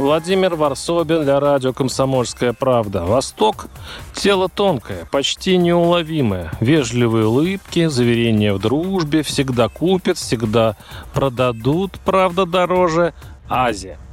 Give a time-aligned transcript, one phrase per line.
[0.00, 3.04] Владимир Варсобин для радио «Комсомольская правда».
[3.04, 3.66] Восток–
[4.14, 6.50] тело тонкое, почти неуловимое.
[6.58, 10.76] Вежливые улыбки, заверения в дружбе, всегда купят, всегда
[11.12, 13.12] продадут, правда дороже.
[13.46, 13.98] Азия–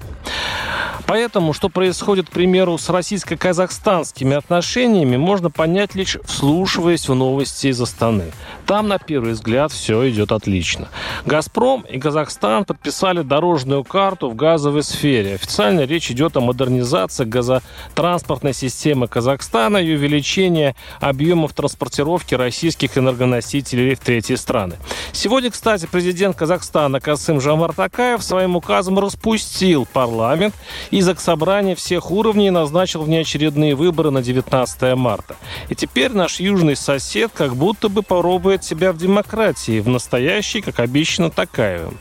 [1.08, 7.82] Поэтому, что происходит, к примеру, с российско-казахстанскими отношениями, можно понять лишь вслушиваясь в новости из
[7.82, 8.32] Астаны.
[8.66, 10.90] Там, на первый взгляд, все идет отлично.
[11.26, 15.36] «Газпром» и Казахстан подписали дорожную карту в газовой сфере.
[15.36, 24.00] Официально речь идет о модернизации газотранспортной системы Казахстана и увеличении объемов транспортировки российских энергоносителей в
[24.00, 24.76] третьи страны.
[25.14, 30.54] Сегодня, кстати, президент Казахстана Касым Жамар Такаев своим указом распустил парламент
[31.02, 35.36] Заксобрание всех уровней назначил внеочередные выборы на 19 марта.
[35.70, 40.80] И теперь наш южный сосед как будто бы пробует себя в демократии, в настоящей, как
[40.80, 41.98] обещано, Такаевым.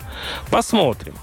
[0.51, 1.15] Посмотрим.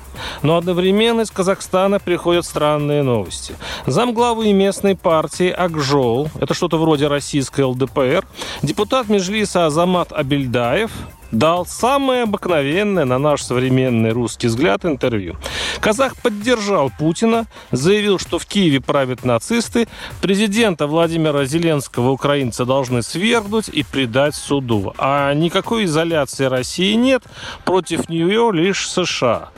[0.41, 3.55] Но одновременно из Казахстана приходят странные новости.
[3.85, 8.25] Замглавы местной партии Акжол, это что-то вроде российской ЛДПР,
[8.61, 10.91] депутат Межлиса Азамат Абельдаев
[11.33, 15.35] дал самое обыкновенное, на наш современный русский взгляд, интервью.
[15.81, 19.87] Казах поддержал Путина, заявил, что в Киеве правят нацисты,
[20.21, 24.93] президента Владимира Зеленского украинцы должны свергнуть и предать суду.
[24.97, 27.23] А никакой изоляции России нет,
[27.65, 29.49] против нее лишь США.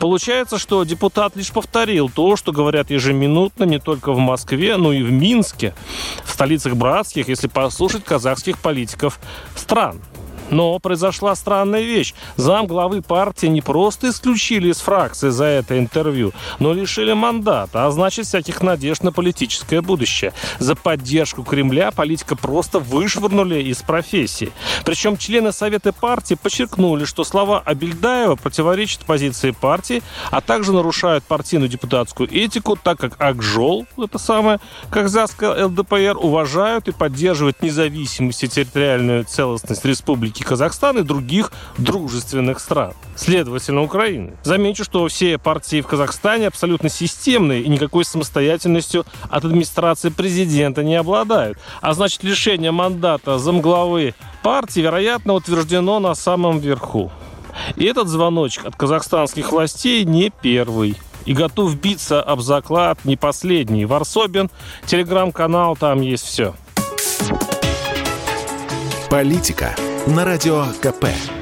[0.00, 5.02] Получается, что депутат лишь повторил то, что говорят ежеминутно не только в Москве, но и
[5.02, 5.74] в Минске,
[6.24, 9.20] в столицах братских, если послушать казахских политиков
[9.54, 10.00] стран.
[10.50, 12.14] Но произошла странная вещь.
[12.36, 17.90] Зам главы партии не просто исключили из фракции за это интервью, но лишили мандата, а
[17.90, 20.32] значит всяких надежд на политическое будущее.
[20.58, 24.52] За поддержку Кремля политика просто вышвырнули из профессии.
[24.84, 31.68] Причем члены Совета партии подчеркнули, что слова Абельдаева противоречат позиции партии, а также нарушают партийную
[31.68, 34.58] депутатскую этику, так как Акжол, это самое,
[34.90, 42.60] казахская ЛДПР, уважают и поддерживают независимость и территориальную целостность республики Республики Казахстан и других дружественных
[42.60, 44.32] стран, следовательно, Украины.
[44.42, 50.96] Замечу, что все партии в Казахстане абсолютно системные и никакой самостоятельностью от администрации президента не
[50.96, 51.58] обладают.
[51.80, 57.10] А значит, лишение мандата замглавы партии, вероятно, утверждено на самом верху.
[57.76, 60.96] И этот звоночек от казахстанских властей не первый.
[61.26, 63.84] И готов биться об заклад не последний.
[63.84, 64.50] Варсобин,
[64.86, 66.54] телеграм-канал, там есть все.
[69.10, 69.74] Политика
[70.06, 71.39] на Радио КП.